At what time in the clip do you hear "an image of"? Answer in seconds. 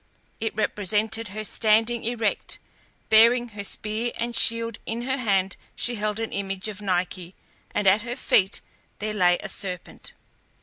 6.19-6.81